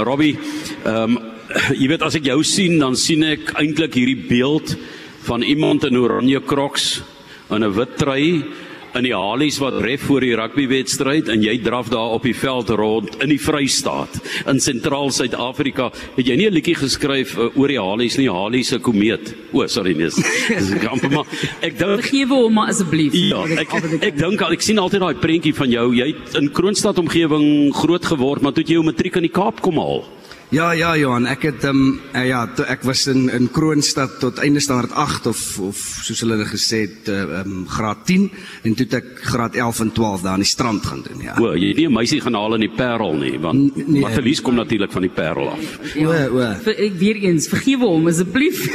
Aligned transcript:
Robbie, 0.00 0.38
ehm 0.84 1.16
um, 1.16 1.20
jy 1.76 1.84
weet 1.90 2.02
as 2.06 2.14
ek 2.16 2.30
jou 2.30 2.38
sien, 2.48 2.78
dan 2.80 2.94
sien 2.96 3.26
ek 3.28 3.50
eintlik 3.60 3.98
hierdie 3.98 4.24
beeld 4.24 4.70
van 5.26 5.42
iemand 5.44 5.84
in 5.84 5.98
oranje 6.00 6.40
crocs 6.48 7.02
en 7.52 7.60
'n 7.60 7.74
wit 7.76 7.98
trui 8.00 8.28
in 8.98 9.06
die 9.06 9.14
halies 9.16 9.58
wat 9.62 9.78
ref 9.84 10.04
voor 10.08 10.24
die 10.24 10.34
rugbywedstryd 10.36 11.30
en 11.32 11.44
jy 11.44 11.56
draf 11.64 11.88
daar 11.92 12.16
op 12.16 12.26
die 12.26 12.34
veld 12.36 12.70
rond 12.76 13.16
in 13.24 13.32
die 13.32 13.40
Vrystaat 13.40 14.18
in 14.50 14.60
sentraal 14.60 15.12
Suid-Afrika 15.14 15.90
het 16.16 16.26
jy 16.26 16.36
nie 16.36 16.48
'n 16.50 16.54
liedjie 16.54 16.76
geskryf 16.76 17.36
uh, 17.38 17.48
oor 17.56 17.68
die 17.68 17.80
halies 17.80 18.18
nie? 18.18 18.28
Halies 18.28 18.68
se 18.68 18.78
komeet. 18.78 19.34
O 19.52 19.66
sorry 19.66 19.94
nee 19.96 20.10
dis 20.58 20.72
amper 20.88 21.10
maar 21.10 21.26
ek 21.60 21.78
dink 21.78 22.00
vergewe 22.02 22.34
hom 22.34 22.54
maar 22.54 22.68
asseblief. 22.68 23.14
Ja 23.14 23.44
ek 23.44 23.72
ek, 23.74 24.02
ek 24.02 24.16
dink 24.18 24.40
al 24.42 24.52
ek 24.52 24.62
sien 24.62 24.78
altyd 24.78 25.00
daai 25.00 25.14
prentjie 25.14 25.54
van 25.54 25.70
jou. 25.70 25.94
Jy 25.94 26.08
het 26.12 26.34
in 26.40 26.50
Kroonstad 26.52 26.98
omgewing 26.98 27.72
groot 27.74 28.04
geword 28.04 28.42
maar 28.42 28.52
toe 28.52 28.64
jy 28.64 28.76
jou 28.76 28.84
matriek 28.84 29.16
in 29.16 29.28
die 29.28 29.32
Kaap 29.32 29.60
kom 29.60 29.80
haal 29.80 30.04
Ja 30.52 30.74
ja 30.76 30.90
Johan, 31.00 31.24
ek 31.32 31.46
het 31.46 31.62
ehm 31.64 31.78
um, 31.80 32.24
ja, 32.28 32.42
toe 32.52 32.66
ek 32.68 32.82
was 32.84 33.06
in 33.08 33.30
in 33.32 33.46
Kroonstad 33.48 34.18
tot 34.20 34.36
einde 34.44 34.60
standaard 34.60 34.92
8 34.92 35.26
of 35.30 35.40
of 35.64 35.78
soos 36.04 36.20
hulle 36.20 36.36
dit 36.42 36.50
gesê 36.50 36.80
het 36.82 37.08
ehm 37.08 37.38
um, 37.38 37.62
graad 37.64 38.02
10 38.04 38.26
en 38.68 38.74
toe 38.76 38.84
het 38.84 38.96
ek 38.98 39.06
graad 39.30 39.56
11 39.56 39.80
en 39.80 39.92
12 39.96 40.26
daar 40.26 40.36
aan 40.36 40.44
die 40.44 40.50
strand 40.50 40.84
gaan 40.84 41.00
doen 41.06 41.22
ja. 41.24 41.38
O, 41.40 41.54
jy 41.56 41.70
het 41.70 41.80
nie 41.80 41.86
'n 41.88 41.96
meisie 41.96 42.20
gaan 42.20 42.36
haal 42.36 42.54
in 42.58 42.66
die 42.66 42.76
Parel 42.76 43.16
nie, 43.16 43.38
want 43.40 43.76
nee, 43.76 44.02
Matelies 44.04 44.42
kom 44.42 44.54
natuurlik 44.60 44.92
van 44.92 45.02
die 45.08 45.14
Parel 45.14 45.48
af. 45.56 45.94
Ja, 45.96 46.08
o, 46.28 46.36
o. 46.36 46.52
Vir, 46.64 46.76
ek 46.76 47.00
weer 47.00 47.16
eens, 47.16 47.48
vergewe 47.48 47.88
hom 47.88 48.06
asseblief. 48.12 48.68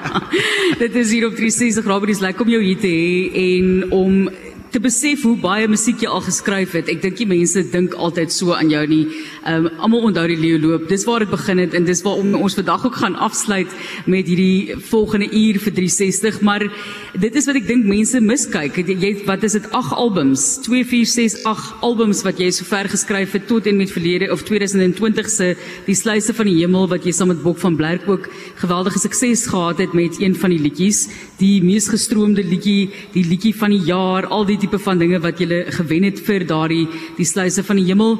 Dit 0.82 0.94
is 0.94 1.10
hier 1.14 1.28
op 1.30 1.38
360 1.38 1.86
Robert's 1.86 2.20
like 2.20 2.42
om 2.42 2.50
jou 2.50 2.62
hier 2.62 2.82
te 2.82 2.90
hê 2.90 3.30
en 3.54 3.90
om 3.92 4.28
te 4.76 4.82
besef 4.84 5.22
hoe 5.24 5.38
baie 5.40 5.68
musiek 5.72 6.02
jy 6.04 6.08
al 6.12 6.20
geskryf 6.20 6.74
het. 6.76 6.90
Ek 6.92 7.00
dink 7.00 7.16
die 7.16 7.28
mense 7.28 7.62
dink 7.72 7.94
altyd 7.96 8.32
so 8.34 8.52
aan 8.52 8.68
jou 8.68 8.82
nie. 8.90 9.04
Ehm 9.46 9.68
um, 9.70 9.82
almal 9.86 10.10
onthou 10.10 10.26
die 10.28 10.36
leeu 10.36 10.58
loop. 10.60 10.84
Dis 10.90 11.06
waar 11.08 11.24
dit 11.24 11.30
begin 11.32 11.62
het 11.62 11.74
en 11.78 11.86
dis 11.88 12.02
waar 12.04 12.20
ons 12.20 12.56
vandag 12.58 12.84
ook 12.84 12.98
gaan 13.00 13.16
afsluit 13.16 13.72
met 14.04 14.28
hierdie 14.28 14.76
volgende 14.90 15.30
uur 15.30 15.60
vir 15.64 15.74
360, 15.78 16.40
maar 16.44 16.66
dit 17.14 17.38
is 17.40 17.48
wat 17.48 17.56
ek 17.60 17.68
dink 17.70 17.88
mense 17.88 18.20
miskyk. 18.20 18.76
Jy 18.76 19.12
wat 19.24 19.46
is 19.48 19.56
dit 19.56 19.70
8 19.70 19.96
albums, 19.96 20.44
2 20.66 20.84
4 20.92 21.08
6 21.14 21.38
8 21.48 21.86
albums 21.86 22.20
wat 22.26 22.42
jy 22.42 22.50
sover 22.52 22.90
geskryf 22.92 23.32
het 23.38 23.48
tot 23.48 23.70
en 23.70 23.80
met 23.80 23.92
verlede 23.92 24.28
of 24.32 24.44
2020 24.44 25.32
se 25.32 25.54
Die 25.86 25.94
sluise 25.94 26.34
van 26.34 26.48
die 26.50 26.56
hemel 26.58 26.88
wat 26.90 27.04
jy 27.06 27.12
saam 27.14 27.30
met 27.30 27.42
Bok 27.44 27.60
van 27.62 27.76
Blerk 27.78 28.08
ook 28.10 28.24
geweldige 28.58 28.98
sukses 28.98 29.46
gehad 29.46 29.78
het 29.78 29.92
met 29.94 30.18
een 30.18 30.34
van 30.34 30.50
die 30.50 30.58
liedjies, 30.58 31.04
die 31.38 31.62
mees 31.62 31.86
gestroomde 31.92 32.42
liedjie, 32.42 32.90
die 33.14 33.22
liedjie 33.22 33.54
van 33.54 33.70
die 33.70 33.84
jaar, 33.86 34.26
al 34.26 34.46
die 34.48 34.58
tipe 34.66 34.82
van 34.82 34.98
dinge 34.98 35.20
wat 35.22 35.38
jy 35.38 35.62
gewen 35.78 36.08
het 36.08 36.18
vir 36.26 36.44
daardie 36.46 36.86
die 37.16 37.26
sluise 37.26 37.62
van 37.62 37.78
die 37.78 37.86
hemel. 37.86 38.18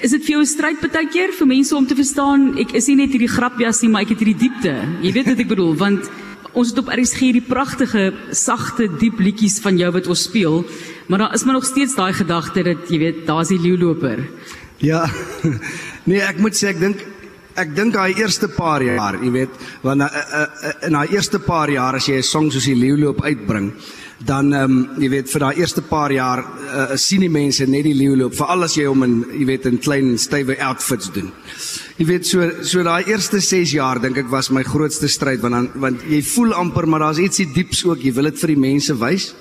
Is 0.00 0.10
dit 0.16 0.24
vir 0.24 0.34
jou 0.34 0.42
'n 0.42 0.46
stryd 0.46 0.80
baie 0.80 1.06
keer 1.06 1.30
vir 1.32 1.46
mense 1.46 1.76
om 1.76 1.86
te 1.86 1.94
verstaan 1.94 2.58
ek 2.58 2.74
is 2.74 2.88
nie 2.88 2.96
net 2.96 3.12
hierdie 3.12 3.28
grapjas 3.28 3.82
nie, 3.82 3.90
maar 3.90 4.02
ek 4.02 4.10
het 4.10 4.18
hierdie 4.18 4.48
diepte. 4.48 4.74
Jy 5.02 5.12
weet 5.12 5.26
wat 5.26 5.38
ek 5.38 5.48
bedoel, 5.48 5.74
want 5.76 6.10
ons 6.54 6.68
het 6.68 6.78
op 6.78 6.88
RSG 6.88 7.18
hierdie 7.20 7.46
pragtige, 7.46 8.12
sagte, 8.32 8.88
diep 8.98 9.20
liedjies 9.20 9.60
van 9.60 9.78
jou 9.78 9.92
wat 9.92 10.06
ons 10.06 10.22
speel, 10.22 10.64
maar 11.06 11.18
daar 11.18 11.34
is 11.34 11.44
maar 11.44 11.54
nog 11.54 11.66
steeds 11.66 11.94
daai 11.94 12.12
gedagte 12.12 12.62
dat 12.62 12.88
jy 12.88 12.98
weet, 12.98 13.26
daar's 13.26 13.48
die 13.48 13.60
leeuloper. 13.60 14.18
Ja. 14.78 15.06
Nee, 16.06 16.18
ek 16.20 16.38
moet 16.40 16.56
sê 16.56 16.70
ek 16.72 16.80
dink 16.80 16.96
ek 17.54 17.74
dink 17.76 17.92
daai 17.92 18.16
eerste 18.16 18.48
paar 18.48 18.82
jaar, 18.82 19.18
jy 19.20 19.30
weet, 19.30 19.50
want 19.82 20.00
uh, 20.00 20.08
uh, 20.08 20.86
in 20.86 20.96
daai 20.96 21.12
eerste 21.12 21.38
paar 21.38 21.68
jaar 21.68 21.94
as 21.94 22.08
jy 22.08 22.16
'n 22.16 22.22
song 22.22 22.50
soos 22.50 22.64
die 22.64 22.74
leeuloop 22.74 23.20
uitbring, 23.22 23.74
dan 24.26 24.52
ehm 24.52 24.72
um, 24.72 24.88
jy 25.00 25.08
weet 25.08 25.30
vir 25.32 25.40
daai 25.40 25.60
eerste 25.62 25.82
paar 25.82 26.12
jaar 26.12 26.42
uh, 26.44 26.96
sien 27.00 27.22
die 27.24 27.32
mense 27.32 27.64
net 27.66 27.86
die 27.86 27.96
leeu 27.96 28.16
loop 28.20 28.34
veral 28.36 28.66
as 28.66 28.76
jy 28.76 28.84
hom 28.84 29.04
in 29.06 29.14
jy 29.32 29.46
weet 29.48 29.68
in 29.70 29.78
klein 29.80 30.18
stywe 30.20 30.58
outfits 30.60 31.08
doen. 31.14 31.30
Jy 31.96 32.06
weet 32.10 32.28
so 32.28 32.50
so 32.62 32.84
daai 32.84 33.08
eerste 33.08 33.40
6 33.40 33.72
jaar 33.78 34.00
dink 34.00 34.20
ek 34.20 34.28
was 34.32 34.50
my 34.50 34.62
grootste 34.62 35.08
stryd 35.08 35.40
want 35.40 35.56
dan 35.56 35.70
want 35.80 36.04
jy 36.04 36.20
voel 36.34 36.52
amper 36.52 36.86
maar 36.86 37.06
daar's 37.06 37.22
ietsie 37.22 37.48
dieps 37.54 37.84
ook 37.88 38.04
jy 38.04 38.12
wil 38.12 38.28
dit 38.28 38.44
vir 38.44 38.54
die 38.54 38.62
mense 38.68 38.98
wys. 39.00 39.32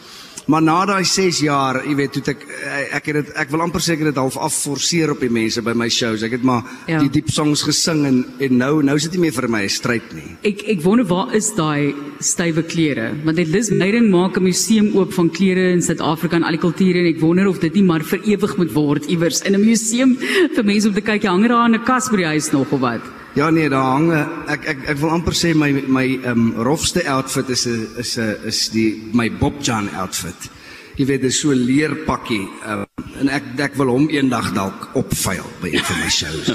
Maar 0.47 0.61
na 0.61 0.85
daai 0.85 1.05
6 1.05 1.39
jaar, 1.43 1.81
jy 1.85 1.95
weet, 1.95 2.11
toe 2.15 2.33
ek 2.33 2.43
eh, 2.47 2.95
ek 2.97 3.09
het 3.09 3.17
dit 3.19 3.31
ek 3.43 3.51
wil 3.53 3.63
amper 3.65 3.81
seker 3.83 4.09
dit 4.09 4.19
half 4.19 4.37
afforceer 4.37 5.11
op 5.11 5.19
die 5.19 5.29
mense 5.29 5.61
by 5.65 5.73
my 5.77 5.89
shows. 5.89 6.23
Ek 6.25 6.37
het 6.37 6.45
maar 6.45 6.63
ja. 6.87 7.01
die 7.03 7.11
diep 7.19 7.29
songs 7.33 7.63
gesing 7.67 8.05
en 8.07 8.23
en 8.39 8.57
nou 8.57 8.71
nou 8.85 8.95
is 8.95 9.07
dit 9.09 9.17
nie 9.17 9.27
meer 9.27 9.35
vir 9.35 9.49
my 9.49 9.63
'n 9.63 9.69
stryd 9.69 10.13
nie. 10.13 10.37
Ek 10.43 10.63
ek 10.75 10.81
wonder 10.83 11.05
waar 11.05 11.35
is 11.35 11.51
daai 11.55 11.93
stywe 12.19 12.63
klere? 12.63 13.13
Want 13.25 13.37
dit 13.37 13.47
Liz 13.47 13.69
Meiden 13.69 14.09
maak 14.09 14.37
'n 14.37 14.43
museum 14.43 14.95
oop 14.95 15.13
van 15.13 15.29
klere 15.29 15.71
in 15.71 15.81
Suid-Afrika 15.81 16.35
en 16.35 16.43
al 16.43 16.57
die 16.57 16.65
kulture 16.65 16.99
en 16.99 17.13
ek 17.13 17.21
wonder 17.21 17.47
of 17.47 17.59
dit 17.59 17.73
nie 17.73 17.83
maar 17.83 18.03
vir 18.03 18.19
ewig 18.23 18.57
moet 18.57 18.73
word 18.73 19.05
iewers 19.05 19.41
in 19.41 19.55
'n 19.55 19.65
museum 19.65 20.17
vir 20.55 20.63
mense 20.63 20.87
om 20.87 20.93
te 20.93 21.01
kyk. 21.01 21.23
Hang 21.23 21.47
daar 21.47 21.69
er 21.69 21.79
'n 21.79 21.85
kas 21.85 22.09
by 22.09 22.17
die 22.17 22.25
huis 22.25 22.51
nog 22.51 22.71
of 22.71 22.79
wat? 22.79 23.18
Ja 23.37 23.49
nee, 23.49 23.69
daar 23.69 23.91
hang 23.93 24.09
ek 24.49 24.63
ek 24.71 24.79
ek 24.93 24.97
wil 25.01 25.11
amper 25.13 25.35
sê 25.37 25.53
my 25.53 25.69
my 25.87 26.05
ehm 26.17 26.31
um, 26.31 26.63
rofste 26.65 27.03
outfit 27.05 27.49
is 27.49 27.67
'n 27.67 27.87
is 27.97 28.17
'n 28.17 28.47
is 28.47 28.69
die 28.69 29.09
my 29.13 29.29
Bob 29.29 29.61
Jan 29.61 29.89
outfit. 29.95 30.49
Jy 30.97 31.05
weet 31.05 31.21
dit 31.21 31.31
is 31.31 31.39
so 31.39 31.53
leer 31.53 31.95
pakkie 32.05 32.47
um, 32.65 32.85
en 33.19 33.29
ek 33.29 33.43
ek 33.57 33.75
wil 33.75 33.87
hom 33.87 34.09
eendag 34.09 34.53
dalk 34.53 34.89
opvuil 34.95 35.45
by 35.61 35.69
een 35.73 35.85
van 35.85 35.99
my 35.99 36.09
shows. 36.09 36.47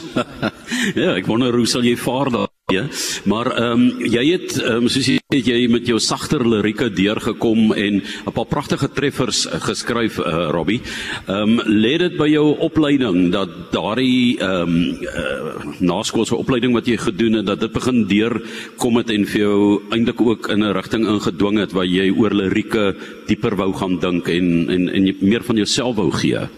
ja, 1.03 1.15
ek 1.15 1.27
wonder 1.27 1.55
hoe 1.57 1.67
sal 1.67 1.83
jy 1.83 1.97
vaar 1.97 2.31
daar? 2.31 2.54
Ja, 2.73 2.87
maar 3.25 3.51
ehm 3.53 3.81
um, 3.81 4.05
jy 4.09 4.23
het 4.31 4.55
um, 4.65 4.87
soos 4.89 5.05
jy 5.05 5.19
het 5.29 5.49
jy 5.51 5.67
met 5.69 5.85
jou 5.85 5.99
sagter 6.01 6.41
lirieke 6.49 6.87
deurgekom 6.89 7.75
en 7.77 8.01
'n 8.01 8.33
paar 8.33 8.49
pragtige 8.49 8.89
treffers 8.89 9.45
uh, 9.45 9.61
geskryf 9.61 10.17
uh, 10.19 10.49
Robbie. 10.49 10.81
Ehm 11.27 11.59
um, 11.59 11.61
lê 11.67 11.99
dit 11.99 12.17
by 12.17 12.29
jou 12.33 12.57
opleiding 12.65 13.31
dat 13.33 13.51
daardie 13.73 14.41
ehm 14.41 14.63
um, 14.63 14.97
uh, 14.97 15.77
naskoolse 15.79 16.37
opleiding 16.37 16.73
wat 16.73 16.87
jy 16.87 16.97
gedoen 16.97 17.33
het 17.33 17.47
dat 17.47 17.61
dit 17.61 17.73
begin 17.73 18.07
deurkom 18.09 18.97
het 18.97 19.11
en 19.11 19.27
vir 19.27 19.41
jou 19.41 19.83
eintlik 19.91 20.21
ook 20.21 20.49
in 20.49 20.65
'n 20.65 20.73
rigting 20.73 21.07
ingedwing 21.07 21.59
het 21.59 21.73
waar 21.73 21.87
jy 21.87 22.11
oor 22.17 22.33
lirieke 22.33 22.97
dieper 23.27 23.57
wou 23.57 23.75
gaan 23.75 23.99
dink 23.99 24.29
en 24.29 24.71
en 24.71 24.89
en 24.89 25.17
meer 25.21 25.45
van 25.45 25.57
jouself 25.57 25.97
wou 25.97 26.11
gee. 26.11 26.49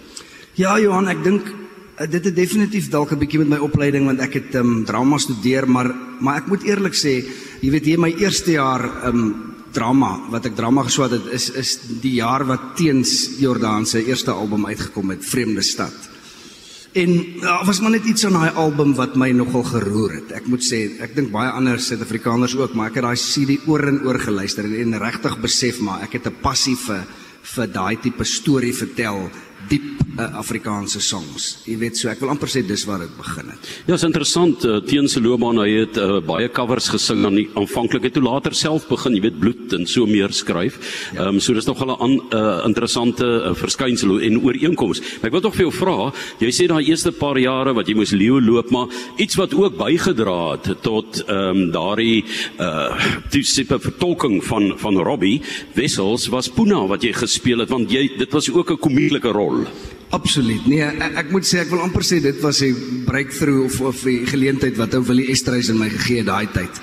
Ja 0.54 0.78
Johan, 0.78 1.08
ek 1.08 1.24
dink 1.24 1.65
dit 2.04 2.24
het 2.24 2.36
definitief 2.36 2.90
dalk 2.92 3.12
'n 3.12 3.18
bietjie 3.18 3.38
met 3.38 3.48
my 3.48 3.58
opleiding 3.58 4.04
want 4.06 4.20
ek 4.20 4.34
het 4.34 4.54
um, 4.54 4.84
drama 4.84 5.18
studeer 5.18 5.68
maar 5.68 5.94
maar 6.20 6.36
ek 6.36 6.46
moet 6.46 6.62
eerlik 6.64 6.94
sê 6.94 7.24
jy 7.60 7.70
weet 7.70 7.84
hier 7.84 7.98
my 7.98 8.12
eerste 8.18 8.52
jaar 8.52 9.08
um, 9.08 9.54
drama 9.72 10.28
wat 10.32 10.46
ek 10.48 10.56
drama 10.56 10.84
geswat 10.86 11.10
het 11.16 11.26
is 11.36 11.50
is 11.50 11.78
die 12.02 12.16
jaar 12.20 12.44
wat 12.48 12.76
teens 12.76 13.38
Jordan 13.40 13.86
se 13.86 14.04
eerste 14.04 14.30
album 14.30 14.66
uitgekom 14.66 15.10
het 15.10 15.24
Vreemde 15.24 15.62
Stad. 15.62 15.92
En 16.96 17.10
daar 17.42 17.60
ja, 17.60 17.64
was 17.68 17.80
maar 17.80 17.90
net 17.90 18.06
iets 18.08 18.24
aan 18.24 18.38
daai 18.38 18.54
album 18.56 18.94
wat 18.96 19.16
my 19.20 19.30
nogal 19.36 19.66
geroer 19.68 20.14
het. 20.14 20.32
Ek 20.32 20.46
moet 20.48 20.64
sê 20.64 20.96
ek 21.04 21.12
dink 21.16 21.30
baie 21.30 21.50
ander 21.52 21.80
Suid-Afrikaners 21.80 22.56
ook 22.56 22.74
maar 22.74 22.88
ek 22.88 23.02
het 23.02 23.04
daai 23.04 23.20
CD 23.20 23.68
oor 23.68 23.84
en 23.88 24.00
oor 24.06 24.18
geluister 24.18 24.64
en, 24.64 24.76
en 24.80 25.00
regtig 25.02 25.36
besef 25.44 25.80
maar 25.80 26.06
ek 26.08 26.20
het 26.20 26.26
'n 26.26 26.40
passie 26.40 26.76
vir 26.76 27.04
vir 27.56 27.66
daai 27.66 27.96
tipe 28.00 28.24
storie 28.24 28.72
vertel 28.72 29.28
diep 29.68 30.05
uh, 30.18 30.38
Afrikaanse 30.40 31.00
songs. 31.00 31.48
Jy 31.66 31.76
weet 31.80 31.98
so, 31.98 32.10
ek 32.10 32.20
wil 32.22 32.32
amper 32.32 32.50
sê 32.50 32.62
dis 32.66 32.84
waar 32.88 33.02
dit 33.04 33.12
begin 33.18 33.50
het. 33.52 33.70
Ja, 33.88 33.96
is 33.96 34.04
interessant. 34.06 34.64
Uh, 34.66 34.78
Teen 34.86 35.08
se 35.10 35.22
loopbaan, 35.22 35.60
hy 35.62 35.82
het 35.82 35.98
uh, 36.00 36.18
baie 36.24 36.48
covers 36.52 36.90
gesing 36.92 37.24
aan 37.26 37.38
die 37.38 37.46
aanvanklik 37.58 38.08
het 38.08 38.16
toe 38.16 38.24
later 38.24 38.54
self 38.56 38.86
begin, 38.90 39.16
jy 39.16 39.24
weet, 39.26 39.38
bloed 39.40 39.76
en 39.76 39.86
so 39.90 40.06
meer 40.10 40.34
skryf. 40.36 40.78
Ja. 41.14 41.16
Ehm 41.16 41.24
ja. 41.24 41.28
um, 41.36 41.40
so 41.40 41.54
dis 41.56 41.66
nog 41.66 41.82
'n 41.82 42.20
uh, 42.32 42.62
interessante 42.66 43.24
uh, 43.24 43.54
verskynsel 43.54 44.20
en 44.20 44.40
ooreenkoms. 44.42 45.00
Maar 45.20 45.30
ek 45.30 45.36
wil 45.36 45.44
tog 45.46 45.56
vir 45.56 45.66
jou 45.66 45.72
vra, 45.72 46.12
jy 46.40 46.52
sê 46.52 46.66
daai 46.68 46.84
eerste 46.86 47.12
paar 47.12 47.38
jare 47.38 47.74
wat 47.74 47.88
jy 47.88 47.94
moes 47.94 48.12
leeu 48.12 48.40
loop, 48.40 48.70
maar 48.70 48.88
iets 49.16 49.36
wat 49.36 49.54
ook 49.54 49.76
bygedra 49.78 50.56
het 50.56 50.82
tot 50.82 51.22
ehm 51.26 51.56
um, 51.56 51.70
daardie 51.72 52.24
uh 52.60 52.94
tipe 53.30 53.78
vertolking 53.78 54.44
van 54.44 54.74
van 54.78 54.96
Robbie 54.98 55.42
Wessels 55.74 56.28
was 56.28 56.48
Puna 56.48 56.86
wat 56.86 57.02
jy 57.02 57.12
gespeel 57.12 57.58
het 57.60 57.70
want 57.70 57.90
jy 57.90 58.08
dit 58.18 58.32
was 58.32 58.50
ook 58.50 58.70
'n 58.70 58.78
komediese 58.78 59.32
rol 59.32 59.46
rol. 59.46 59.66
Absoluut. 60.14 60.66
Nee, 60.66 60.84
ek, 60.86 61.16
ek 61.24 61.32
moet 61.34 61.46
sê 61.46 61.64
ek 61.64 61.70
wil 61.70 61.82
amper 61.82 62.04
sê 62.06 62.20
dit 62.22 62.38
was 62.42 62.62
'n 62.62 63.04
breakthrough 63.06 63.64
of 63.64 63.80
of 63.80 64.04
'n 64.06 64.26
geleentheid 64.26 64.76
wat 64.76 64.94
ou 64.94 65.02
Willie 65.02 65.30
Estreys 65.30 65.68
in 65.68 65.78
my 65.78 65.88
gegee 65.88 66.22
het 66.22 66.26
daai 66.26 66.46
tyd. 66.52 66.74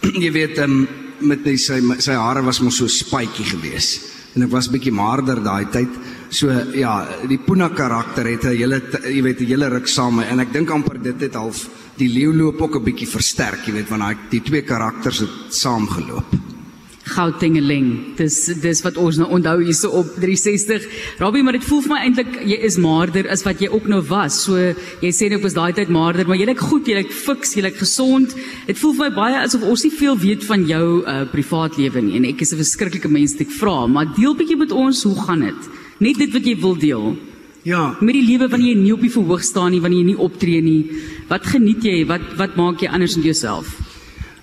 Jy 0.24 0.32
weet, 0.32 0.58
um, 0.58 0.88
met 1.20 1.44
die, 1.44 1.56
sy 1.56 1.80
sy 1.98 2.12
hare 2.16 2.42
was 2.42 2.60
mos 2.60 2.76
so 2.76 2.86
spytjie 2.86 3.44
geweest 3.44 4.08
en 4.36 4.46
ek 4.46 4.52
was 4.52 4.70
bietjie 4.70 4.94
maarder 4.94 5.42
daai 5.42 5.66
tyd. 5.74 5.90
So 6.30 6.48
ja, 6.74 7.02
die 7.26 7.38
Puna 7.38 7.70
karakter 7.74 8.24
het 8.30 8.44
'n 8.44 8.56
hele 8.56 8.80
jy 9.04 9.22
weet 9.22 9.40
'n 9.40 9.46
hele 9.46 9.68
ruk 9.68 9.88
saam 9.88 10.20
en 10.20 10.40
ek 10.40 10.52
dink 10.52 10.70
amper 10.70 11.02
dit 11.02 11.20
het 11.20 11.34
half 11.34 11.68
die 11.96 12.08
leeu 12.08 12.32
loop 12.32 12.60
ook 12.62 12.76
'n 12.76 12.84
bietjie 12.84 13.08
versterk, 13.08 13.66
jy 13.66 13.72
weet, 13.72 13.90
want 13.90 14.02
daai 14.02 14.30
die 14.30 14.42
twee 14.42 14.62
karakters 14.62 15.18
het 15.18 15.30
saamgeloop. 15.50 16.39
Goutingeling. 17.10 18.16
Dis 18.18 18.36
dis 18.62 18.82
wat 18.84 18.98
ons 19.00 19.18
nou 19.20 19.28
onthou 19.36 19.56
hierso 19.62 19.90
op 20.00 20.12
360. 20.16 20.86
Robbie, 21.20 21.42
maar 21.44 21.58
dit 21.58 21.66
voel 21.66 21.82
vir 21.84 21.92
my 21.92 22.00
eintlik 22.06 22.38
jy 22.46 22.58
is 22.68 22.78
maarder 22.80 23.28
as 23.32 23.44
wat 23.46 23.62
jy 23.62 23.70
ook 23.72 23.88
nou 23.90 24.00
was. 24.10 24.38
So 24.46 24.58
jy 25.02 25.12
sê 25.14 25.30
net 25.32 25.42
was 25.44 25.56
daai 25.58 25.72
tyd 25.76 25.90
maarder, 25.92 26.28
maar 26.28 26.38
jy 26.40 26.48
lyk 26.50 26.62
goed, 26.62 26.88
jy 26.88 27.00
lyk 27.00 27.14
fiks, 27.14 27.56
jy 27.56 27.64
lyk 27.66 27.80
gesond. 27.80 28.36
Dit 28.68 28.78
voel 28.80 28.94
vir 28.98 29.08
my 29.08 29.12
baie 29.16 29.40
asof 29.42 29.66
ons 29.66 29.84
nie 29.86 29.94
veel 29.94 30.18
weet 30.20 30.46
van 30.48 30.66
jou 30.68 30.84
uh 31.02 31.24
privaat 31.30 31.76
lewe 31.80 32.04
nie. 32.06 32.16
En 32.20 32.28
ek 32.30 32.46
is 32.46 32.52
'n 32.52 32.62
verskriklike 32.62 33.08
mens 33.08 33.34
wat 33.34 33.46
ek 33.46 33.56
vra, 33.60 33.86
maar 33.86 34.14
deel 34.16 34.34
bietjie 34.36 34.56
met 34.56 34.72
ons, 34.72 35.02
hoe 35.02 35.16
gaan 35.26 35.40
dit? 35.40 35.68
Net 36.00 36.16
dit 36.18 36.32
wat 36.32 36.46
jy 36.46 36.56
wil 36.56 36.76
deel. 36.76 37.16
Ja, 37.62 37.96
met 38.00 38.16
die 38.16 38.24
lewe 38.24 38.48
wanneer 38.48 38.72
jy 38.72 38.80
nie 38.80 38.92
op 38.94 39.02
die 39.04 39.12
verhoog 39.12 39.42
staan 39.44 39.74
nie, 39.74 39.80
wanneer 39.84 40.00
jy 40.00 40.12
nie 40.14 40.22
optree 40.24 40.62
nie. 40.64 40.80
Wat 41.28 41.44
geniet 41.44 41.84
jy? 41.84 42.06
Wat 42.08 42.24
wat 42.38 42.56
maak 42.56 42.80
jy 42.80 42.88
anders 42.88 43.16
in 43.16 43.26
jouself? 43.26 43.68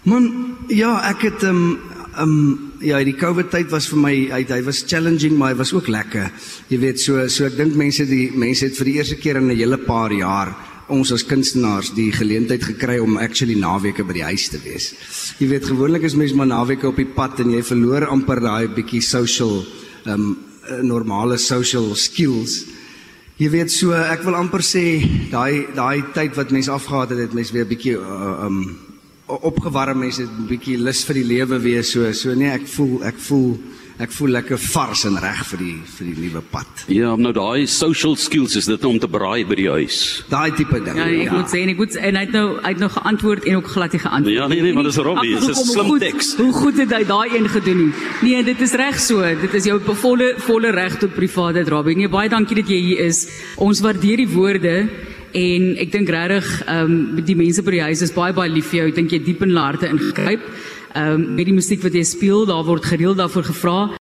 Man, 0.08 0.28
ja, 0.70 0.94
ek 1.10 1.26
het 1.26 1.44
um, 1.44 1.80
ehm 2.18 2.30
um, 2.30 2.72
ja, 2.82 2.98
die 3.06 3.16
COVID 3.18 3.52
tyd 3.54 3.70
was 3.72 3.88
vir 3.92 4.00
my 4.02 4.14
hy 4.32 4.42
hy 4.50 4.62
was 4.66 4.84
challenging, 4.88 5.36
maar 5.38 5.54
hy 5.54 5.58
was 5.60 5.74
ook 5.74 5.88
lekker. 5.88 6.32
Jy 6.70 6.80
weet, 6.82 7.00
so 7.02 7.28
so 7.30 7.46
ek 7.46 7.58
dink 7.58 7.76
mense 7.78 8.06
die 8.10 8.32
mense 8.34 8.66
het 8.66 8.78
vir 8.78 8.90
die 8.90 8.96
eerste 8.98 9.18
keer 9.22 9.38
in 9.38 9.52
'n 9.52 9.58
hele 9.58 9.78
paar 9.78 10.12
jaar 10.12 10.56
ons 10.90 11.12
as 11.12 11.26
kunstenaars 11.28 11.92
die 11.96 12.12
geleentheid 12.12 12.64
gekry 12.64 12.98
om 13.04 13.18
actually 13.18 13.56
naweke 13.60 14.06
by 14.08 14.14
die 14.14 14.24
huis 14.24 14.48
te 14.50 14.60
wees. 14.64 14.94
Jy 15.40 15.48
weet, 15.48 15.66
gewoonlik 15.68 16.04
is 16.04 16.16
mense 16.16 16.36
maar 16.36 16.48
naweke 16.48 16.88
op 16.88 16.96
die 16.96 17.06
pad 17.06 17.40
en 17.40 17.52
jy 17.52 17.62
verloor 17.62 18.08
amper 18.08 18.40
daai 18.40 18.68
bietjie 18.68 19.02
social 19.02 19.66
ehm 20.06 20.14
um, 20.14 20.38
normale 20.84 21.38
social 21.38 21.96
skills. 21.96 22.66
Jy 23.38 23.50
weet 23.50 23.72
so 23.72 23.94
ek 23.94 24.24
wil 24.26 24.36
amper 24.36 24.64
sê 24.66 25.00
daai 25.32 25.68
daai 25.76 26.04
tyd 26.14 26.36
wat 26.36 26.52
mense 26.52 26.72
afgehaat 26.72 27.10
het, 27.14 27.20
het 27.20 27.34
mense 27.34 27.54
weer 27.54 27.66
bietjie 27.66 27.96
uh, 27.96 28.46
um 28.48 28.87
opgewarm 29.28 30.00
mense 30.00 30.24
'n 30.24 30.48
bietjie 30.48 30.78
lus 30.78 31.04
vir 31.04 31.16
die 31.16 31.28
lewe 31.36 31.60
weer 31.60 31.84
so 31.84 32.12
so 32.14 32.34
nee 32.36 32.52
ek 32.52 32.68
voel 32.68 33.04
ek 33.04 33.18
voel 33.18 33.58
ek 33.98 34.12
voel 34.14 34.30
lekker 34.36 34.60
vars 34.62 35.06
en 35.10 35.16
reg 35.18 35.40
vir 35.50 35.62
die 35.64 35.76
vir 35.90 36.06
die 36.06 36.28
nuwe 36.28 36.42
pad. 36.52 36.84
Ja, 36.94 37.16
nou 37.18 37.32
daai 37.34 37.66
social 37.66 38.14
skills 38.16 38.56
is 38.60 38.68
dit 38.70 38.84
om 38.86 39.00
te 39.02 39.10
braai 39.10 39.42
by 39.50 39.58
die 39.58 39.70
huis. 39.74 40.24
Daai 40.30 40.52
tipe 40.54 40.78
ding. 40.86 41.00
Ja, 41.00 41.08
ek 41.08 41.32
ja. 41.32 41.34
moet 41.34 41.50
sê 41.50 41.64
en 41.66 41.72
ek 41.74 41.82
moet 41.82 41.98
en 41.98 42.20
hy 42.20 42.24
het 42.28 42.36
nou 42.36 42.46
hy 42.62 42.74
het 42.76 42.84
nou 42.84 42.92
geantwoord 42.94 43.48
en 43.50 43.58
ook 43.58 43.72
glad 43.74 43.98
nie 43.98 44.04
geantwoord. 44.06 44.36
Ja, 44.36 44.48
nee 44.54 44.62
nee, 44.62 44.76
maar 44.78 44.86
dis 44.86 45.02
Robbie, 45.02 45.34
dit 45.34 45.50
is 45.50 45.64
'n 45.64 45.72
slim 45.72 45.92
teks. 46.00 46.36
Hoe 46.38 46.54
goed 46.54 46.78
het 46.78 46.94
hy 46.94 47.04
daai 47.10 47.28
een 47.34 47.50
gedoen 47.50 47.78
nie? 47.86 47.94
Nee, 48.22 48.44
dit 48.44 48.62
is 48.62 48.74
reg 48.78 49.00
so. 49.00 49.22
Dit 49.42 49.54
is 49.54 49.66
jou 49.66 49.82
volle 49.82 50.36
volle 50.38 50.72
reg 50.72 51.00
tot 51.02 51.16
privaatheid, 51.16 51.68
Robbie. 51.68 51.98
Nee, 51.98 52.10
baie 52.10 52.30
dankie 52.30 52.56
dat 52.56 52.70
jy 52.70 52.78
hier 52.78 53.00
is. 53.10 53.28
Ons 53.58 53.82
waardeer 53.82 54.18
die 54.18 54.30
woorde 54.30 54.90
en 55.34 55.76
ek 55.82 55.92
dink 55.92 56.10
regtig 56.10 56.50
ehm 56.68 56.96
um, 57.18 57.22
die 57.26 57.36
mense 57.36 57.64
by 57.64 57.78
die 57.78 57.86
huis 57.90 58.02
is 58.06 58.16
baie 58.16 58.34
baie 58.34 58.50
lief 58.52 58.72
vir 58.72 58.82
jou. 58.82 58.88
Ek 58.92 59.00
dink 59.02 59.12
jy 59.12 59.24
diep 59.26 59.44
in 59.44 59.54
hulle 59.54 59.68
harte 59.68 59.90
ingegryp. 59.92 60.44
Ehm 60.94 61.14
um, 61.14 61.30
met 61.36 61.46
die 61.46 61.56
musiek 61.56 61.84
wat 61.84 61.94
jy 61.94 62.04
speel, 62.04 62.46
daar 62.46 62.66
word 62.66 62.86
gereeld 62.86 63.18
daarvoor 63.18 63.50
gevra. 63.52 63.98